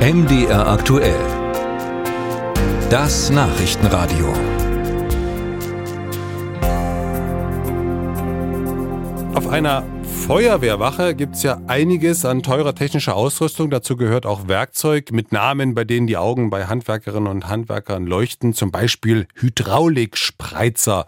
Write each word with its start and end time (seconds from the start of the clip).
MDR 0.00 0.66
aktuell. 0.66 1.20
Das 2.88 3.28
Nachrichtenradio. 3.28 4.32
Auf 9.34 9.46
einer 9.48 9.84
Feuerwehrwache 10.26 11.14
gibt 11.14 11.36
es 11.36 11.42
ja 11.42 11.60
einiges 11.66 12.24
an 12.24 12.42
teurer 12.42 12.74
technischer 12.74 13.14
Ausrüstung. 13.14 13.68
Dazu 13.68 13.98
gehört 13.98 14.24
auch 14.24 14.48
Werkzeug 14.48 15.12
mit 15.12 15.32
Namen, 15.32 15.74
bei 15.74 15.84
denen 15.84 16.06
die 16.06 16.16
Augen 16.16 16.48
bei 16.48 16.64
Handwerkerinnen 16.64 17.28
und 17.28 17.48
Handwerkern 17.48 18.06
leuchten. 18.06 18.54
Zum 18.54 18.70
Beispiel 18.70 19.28
Hydraulikspreizer. 19.34 21.04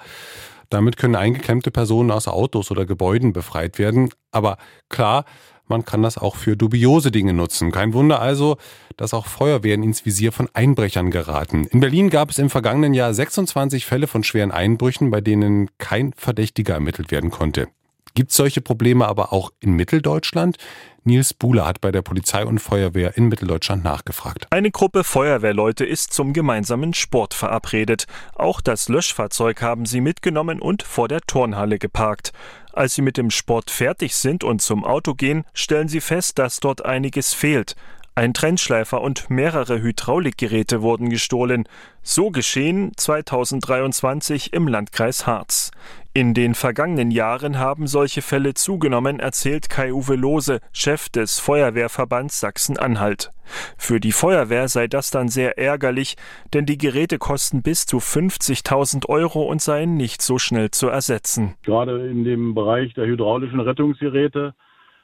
Damit 0.68 0.98
können 0.98 1.16
eingeklemmte 1.16 1.70
Personen 1.70 2.10
aus 2.10 2.28
Autos 2.28 2.70
oder 2.70 2.84
Gebäuden 2.84 3.32
befreit 3.32 3.78
werden. 3.78 4.10
Aber 4.32 4.58
klar, 4.90 5.24
man 5.72 5.84
kann 5.84 6.02
das 6.02 6.18
auch 6.18 6.36
für 6.36 6.56
dubiose 6.56 7.10
Dinge 7.10 7.32
nutzen. 7.32 7.72
Kein 7.72 7.94
Wunder 7.94 8.20
also, 8.20 8.58
dass 8.96 9.14
auch 9.14 9.26
Feuerwehren 9.26 9.82
ins 9.82 10.04
Visier 10.04 10.30
von 10.30 10.48
Einbrechern 10.52 11.10
geraten. 11.10 11.66
In 11.66 11.80
Berlin 11.80 12.10
gab 12.10 12.30
es 12.30 12.38
im 12.38 12.50
vergangenen 12.50 12.94
Jahr 12.94 13.12
26 13.12 13.86
Fälle 13.86 14.06
von 14.06 14.22
schweren 14.22 14.52
Einbrüchen, 14.52 15.10
bei 15.10 15.20
denen 15.20 15.70
kein 15.78 16.12
Verdächtiger 16.14 16.74
ermittelt 16.74 17.10
werden 17.10 17.30
konnte. 17.30 17.68
Gibt 18.14 18.30
es 18.30 18.36
solche 18.36 18.60
Probleme 18.60 19.06
aber 19.06 19.32
auch 19.32 19.52
in 19.60 19.72
Mitteldeutschland? 19.72 20.58
Nils 21.04 21.34
Buhle 21.34 21.66
hat 21.66 21.80
bei 21.80 21.90
der 21.90 22.02
Polizei 22.02 22.44
und 22.44 22.60
Feuerwehr 22.60 23.16
in 23.16 23.28
Mitteldeutschland 23.28 23.82
nachgefragt. 23.82 24.46
Eine 24.50 24.70
Gruppe 24.70 25.02
Feuerwehrleute 25.02 25.84
ist 25.84 26.12
zum 26.12 26.32
gemeinsamen 26.32 26.94
Sport 26.94 27.34
verabredet. 27.34 28.06
Auch 28.34 28.60
das 28.60 28.88
Löschfahrzeug 28.88 29.62
haben 29.62 29.84
sie 29.86 30.00
mitgenommen 30.00 30.60
und 30.60 30.82
vor 30.82 31.08
der 31.08 31.20
Turnhalle 31.22 31.78
geparkt. 31.78 32.32
Als 32.72 32.94
sie 32.94 33.02
mit 33.02 33.16
dem 33.16 33.30
Sport 33.30 33.70
fertig 33.70 34.14
sind 34.14 34.44
und 34.44 34.62
zum 34.62 34.84
Auto 34.84 35.14
gehen, 35.14 35.44
stellen 35.54 35.88
sie 35.88 36.00
fest, 36.00 36.38
dass 36.38 36.60
dort 36.60 36.84
einiges 36.84 37.34
fehlt. 37.34 37.74
Ein 38.14 38.34
Trennschleifer 38.34 39.00
und 39.00 39.30
mehrere 39.30 39.80
Hydraulikgeräte 39.80 40.82
wurden 40.82 41.08
gestohlen. 41.08 41.64
So 42.02 42.30
geschehen 42.30 42.92
2023 42.94 44.52
im 44.52 44.68
Landkreis 44.68 45.26
Harz. 45.26 45.70
In 46.12 46.34
den 46.34 46.54
vergangenen 46.54 47.10
Jahren 47.10 47.58
haben 47.58 47.86
solche 47.86 48.20
Fälle 48.20 48.52
zugenommen, 48.52 49.18
erzählt 49.18 49.70
Kai-Uwe 49.70 50.16
Lose, 50.16 50.60
Chef 50.74 51.08
des 51.08 51.38
Feuerwehrverbands 51.38 52.38
Sachsen-Anhalt. 52.38 53.30
Für 53.78 53.98
die 53.98 54.12
Feuerwehr 54.12 54.68
sei 54.68 54.88
das 54.88 55.10
dann 55.10 55.28
sehr 55.30 55.56
ärgerlich, 55.56 56.16
denn 56.52 56.66
die 56.66 56.76
Geräte 56.76 57.16
kosten 57.16 57.62
bis 57.62 57.86
zu 57.86 57.96
50.000 57.96 59.08
Euro 59.08 59.44
und 59.44 59.62
seien 59.62 59.96
nicht 59.96 60.20
so 60.20 60.38
schnell 60.38 60.70
zu 60.70 60.88
ersetzen. 60.88 61.54
Gerade 61.62 62.06
in 62.06 62.24
dem 62.24 62.54
Bereich 62.54 62.92
der 62.92 63.06
hydraulischen 63.06 63.60
Rettungsgeräte 63.60 64.54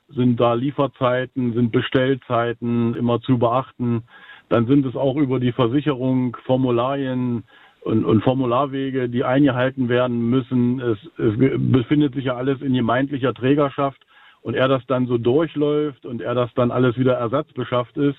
sind 0.09 0.41
da 0.41 0.55
Lieferzeiten, 0.55 1.53
sind 1.53 1.73
Bestellzeiten 1.73 2.95
immer 2.95 3.21
zu 3.21 3.39
beachten. 3.39 4.05
Dann 4.49 4.67
sind 4.67 4.87
es 4.87 4.97
auch 4.97 5.17
über 5.17 5.41
die 5.41 5.53
Versicherung 5.53 6.37
Formularien 6.45 7.45
und, 7.83 8.05
und 8.05 8.23
Formularwege, 8.23 9.09
die 9.09 9.25
eingehalten 9.25 9.89
werden 9.89 10.31
müssen. 10.31 10.81
Es, 10.81 10.99
es 11.19 11.35
befindet 11.39 12.15
sich 12.15 12.25
ja 12.25 12.37
alles 12.37 12.61
in 12.63 12.75
gemeindlicher 12.75 13.35
Trägerschaft 13.35 14.01
und 14.43 14.55
er 14.55 14.69
das 14.69 14.83
dann 14.87 15.07
so 15.07 15.19
durchläuft 15.19 16.07
und 16.07 16.23
er 16.23 16.35
das 16.35 16.51
dann 16.55 16.71
alles 16.71 16.97
wieder 16.97 17.15
ersatzbeschafft 17.15 17.97
ist, 17.97 18.17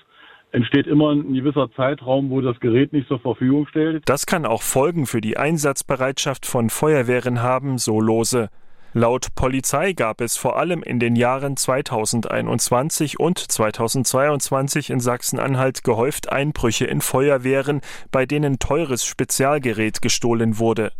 entsteht 0.52 0.86
immer 0.86 1.10
ein 1.10 1.32
gewisser 1.32 1.70
Zeitraum, 1.72 2.30
wo 2.30 2.40
das 2.40 2.58
Gerät 2.60 2.92
nicht 2.92 3.08
zur 3.08 3.20
Verfügung 3.20 3.66
stellt. 3.68 4.08
Das 4.08 4.26
kann 4.26 4.46
auch 4.46 4.62
Folgen 4.62 5.06
für 5.06 5.20
die 5.20 5.36
Einsatzbereitschaft 5.36 6.46
von 6.46 6.70
Feuerwehren 6.70 7.42
haben, 7.42 7.78
so 7.78 8.00
lose. 8.00 8.48
Laut 8.92 9.36
Polizei 9.36 9.92
gab 9.92 10.20
es 10.20 10.36
vor 10.36 10.58
allem 10.58 10.82
in 10.82 10.98
den 10.98 11.14
Jahren 11.14 11.56
2021 11.56 13.20
und 13.20 13.38
2022 13.38 14.90
in 14.90 14.98
Sachsen-Anhalt 14.98 15.84
gehäuft 15.84 16.32
Einbrüche 16.32 16.86
in 16.86 17.00
Feuerwehren, 17.00 17.82
bei 18.10 18.26
denen 18.26 18.58
teures 18.58 19.04
Spezialgerät 19.04 20.02
gestohlen 20.02 20.58
wurde. 20.58 20.90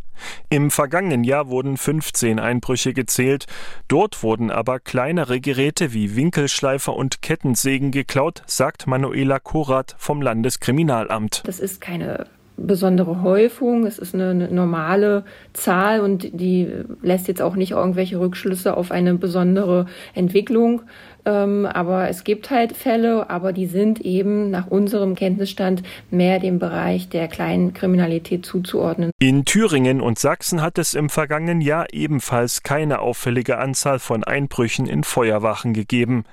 Im 0.50 0.70
vergangenen 0.70 1.24
Jahr 1.24 1.48
wurden 1.48 1.76
15 1.76 2.38
Einbrüche 2.38 2.92
gezählt. 2.92 3.46
Dort 3.88 4.22
wurden 4.22 4.52
aber 4.52 4.78
kleinere 4.78 5.40
Geräte 5.40 5.92
wie 5.92 6.14
Winkelschleifer 6.14 6.94
und 6.94 7.22
Kettensägen 7.22 7.90
geklaut, 7.90 8.42
sagt 8.46 8.86
Manuela 8.86 9.40
Korat 9.40 9.96
vom 9.98 10.22
Landeskriminalamt. 10.22 11.42
Das 11.44 11.58
ist 11.58 11.80
keine 11.80 12.28
besondere 12.66 13.22
Häufung. 13.22 13.86
Es 13.86 13.98
ist 13.98 14.14
eine, 14.14 14.30
eine, 14.30 14.50
normale 14.50 15.24
Zahl 15.52 16.00
und 16.00 16.40
die 16.40 16.68
lässt 17.02 17.28
jetzt 17.28 17.42
auch 17.42 17.56
nicht 17.56 17.72
irgendwelche 17.72 18.20
Rückschlüsse 18.20 18.76
auf 18.76 18.90
eine 18.90 19.14
besondere 19.14 19.86
Entwicklung. 20.14 20.82
Ähm, 21.24 21.66
aber 21.66 22.08
es 22.08 22.24
gibt 22.24 22.50
halt 22.50 22.76
Fälle, 22.76 23.28
aber 23.30 23.52
die 23.52 23.66
sind 23.66 24.00
eben 24.00 24.50
nach 24.50 24.66
unserem 24.68 25.14
Kenntnisstand 25.14 25.82
mehr 26.10 26.38
dem 26.38 26.58
Bereich 26.58 27.08
der 27.08 27.28
kleinen 27.28 27.74
Kriminalität 27.74 28.46
zuzuordnen. 28.46 29.10
In 29.18 29.44
Thüringen 29.44 30.00
und 30.00 30.18
Sachsen 30.18 30.62
hat 30.62 30.78
es 30.78 30.94
im 30.94 31.10
vergangenen 31.10 31.60
Jahr 31.60 31.86
ebenfalls 31.92 32.62
keine 32.62 33.00
auffällige 33.00 33.58
Anzahl 33.58 33.98
von 33.98 34.24
Einbrüchen 34.24 34.86
in 34.86 35.04
Feuerwachen 35.04 35.74
gegeben. 35.74 36.24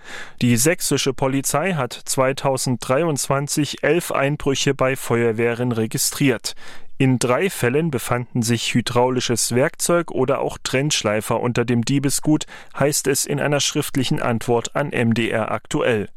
Die 0.42 0.58
sächsische 0.58 1.14
Polizei 1.14 1.74
hat 1.74 1.94
2023 1.94 3.84
elf 3.84 4.12
Einbrüche 4.12 4.74
bei 4.74 4.96
Feuerwehren 4.96 5.72
registriert. 5.72 6.56
In 7.00 7.20
drei 7.20 7.52
Fällen 7.52 7.92
befanden 7.92 8.42
sich 8.42 8.74
hydraulisches 8.74 9.54
Werkzeug 9.54 10.10
oder 10.10 10.40
auch 10.40 10.58
Trennschleifer 10.64 11.40
unter 11.40 11.64
dem 11.64 11.86
Diebesgut, 11.86 12.48
heißt 12.78 13.06
es 13.06 13.26
in 13.26 13.40
einer 13.40 13.60
schriftlichen 13.60 14.20
Antwort 14.20 14.76
an 14.76 14.88
MDR 14.90 15.52
aktuell. 15.52 16.10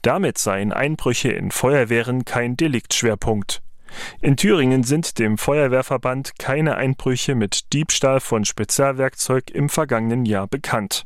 Damit 0.00 0.38
seien 0.38 0.72
Einbrüche 0.72 1.30
in 1.30 1.50
Feuerwehren 1.50 2.24
kein 2.24 2.56
Deliktschwerpunkt. 2.56 3.60
In 4.22 4.38
Thüringen 4.38 4.84
sind 4.84 5.18
dem 5.18 5.36
Feuerwehrverband 5.36 6.38
keine 6.38 6.76
Einbrüche 6.76 7.34
mit 7.34 7.74
Diebstahl 7.74 8.20
von 8.20 8.46
Spezialwerkzeug 8.46 9.50
im 9.50 9.68
vergangenen 9.68 10.24
Jahr 10.24 10.46
bekannt. 10.46 11.04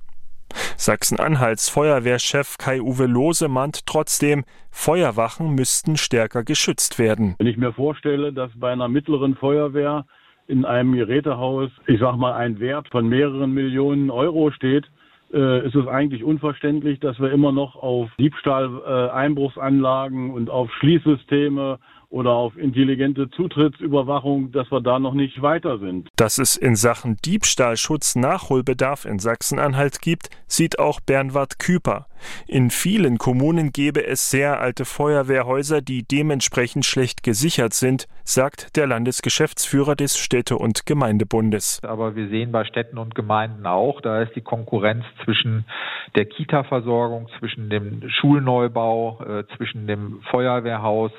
Sachsen-Anhalts 0.77 1.69
Feuerwehrchef 1.69 2.59
Kai-Uwe 2.59 3.07
Lose 3.07 3.49
mahnt 3.49 3.87
trotzdem, 3.87 4.45
Feuerwachen 4.71 5.55
müssten 5.55 5.97
stärker 5.97 6.45
geschützt 6.45 6.99
werden. 6.99 7.35
Wenn 7.39 7.47
ich 7.47 7.57
mir 7.57 7.73
vorstelle, 7.73 8.33
dass 8.33 8.51
bei 8.57 8.73
einer 8.73 8.89
mittleren 8.89 9.35
Feuerwehr 9.35 10.05
in 10.47 10.65
einem 10.65 10.95
Gerätehaus, 10.95 11.71
ich 11.87 12.01
sag 12.01 12.17
mal, 12.17 12.35
ein 12.35 12.61
Wert 12.61 12.89
von 12.91 13.09
mehreren 13.09 13.53
Millionen 13.53 14.11
Euro 14.11 14.51
steht, 14.51 14.87
äh, 15.33 15.67
ist 15.67 15.75
es 15.75 15.87
eigentlich 15.87 16.23
unverständlich, 16.23 17.01
dass 17.01 17.19
wir 17.19 17.33
immer 17.33 17.53
noch 17.53 17.77
auf 17.77 18.11
Diebstahl, 18.19 18.71
äh, 18.87 19.11
Einbruchsanlagen 19.11 20.31
und 20.31 20.51
auf 20.51 20.71
Schließsysteme 20.75 21.79
oder 22.17 22.31
auf 22.31 22.57
intelligente 22.57 23.29
Zutrittsüberwachung, 23.29 24.51
dass 24.51 24.73
wir 24.73 24.81
da 24.81 24.99
noch 24.99 25.13
nicht 25.13 25.43
weiter 25.43 25.79
sind. 25.79 26.09
Dass 26.17 26.39
es 26.39 26.57
in 26.57 26.75
Sachen 26.75 27.17
Diebstahlschutz 27.23 28.17
Nachholbedarf 28.17 29.05
in 29.05 29.19
Sachsen-Anhalt 29.19 30.01
gibt, 30.01 30.31
sieht 30.47 30.79
auch 30.79 31.01
Bernward 31.01 31.59
Küper. 31.59 32.07
In 32.47 32.71
vielen 32.71 33.19
Kommunen 33.19 33.71
gäbe 33.71 34.07
es 34.07 34.31
sehr 34.31 34.61
alte 34.61 34.87
Feuerwehrhäuser, 34.87 35.83
die 35.83 36.05
dementsprechend 36.05 36.87
schlecht 36.87 37.23
gesichert 37.23 37.75
sind, 37.75 38.07
sagt 38.25 38.77
der 38.77 38.87
Landesgeschäftsführer 38.87 39.95
des 39.95 40.17
Städte- 40.17 40.57
und 40.57 40.87
Gemeindebundes. 40.87 41.83
Aber 41.85 42.17
wir 42.17 42.29
sehen 42.29 42.51
bei 42.51 42.65
Städten 42.65 42.97
und 42.97 43.15
Gemeinden 43.15 43.67
auch, 43.67 44.01
da 44.01 44.23
ist 44.23 44.35
die 44.35 44.41
Konkurrenz 44.41 45.05
zwischen 45.25 45.67
der 46.15 46.25
Kita-Versorgung, 46.25 47.29
zwischen 47.39 47.69
dem 47.69 48.09
Schulneubau, 48.09 49.21
äh, 49.21 49.45
zwischen 49.57 49.87
dem 49.87 50.23
Feuerwehrhaus, 50.31 51.13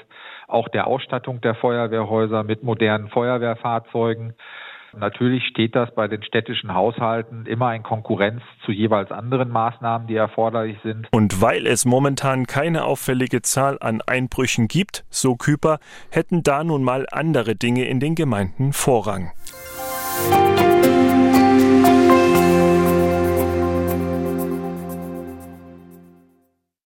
auch 0.48 0.70
der 0.70 0.88
Ausstattung 0.88 1.42
der 1.42 1.56
Feuerwehrhäuser 1.56 2.44
mit 2.44 2.64
modernen 2.64 3.10
Feuerwehrfahrzeugen. 3.10 4.34
Natürlich 4.98 5.44
steht 5.46 5.76
das 5.76 5.94
bei 5.94 6.08
den 6.08 6.24
städtischen 6.24 6.74
Haushalten 6.74 7.46
immer 7.46 7.76
in 7.76 7.84
Konkurrenz 7.84 8.42
zu 8.66 8.72
jeweils 8.72 9.12
anderen 9.12 9.50
Maßnahmen, 9.50 10.08
die 10.08 10.16
erforderlich 10.16 10.78
sind. 10.82 11.08
Und 11.12 11.42
weil 11.42 11.68
es 11.68 11.86
momentan 11.86 12.48
keine 12.48 12.86
auffällige 12.86 13.42
Zahl 13.42 13.78
an 13.80 14.02
Einbrüchen 14.02 14.68
gibt, 14.68 15.06
so 15.10 15.36
Küper, 15.36 15.80
hätten 16.10 16.42
da 16.42 16.64
nun 16.64 16.84
mal 16.84 17.06
andere 17.12 17.56
Dinge 17.56 17.86
in 17.86 18.00
den 18.00 18.16
Gemeinden 18.16 18.74
Vorrang. 18.74 19.32